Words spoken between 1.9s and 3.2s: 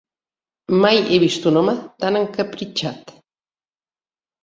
tan encapritxat.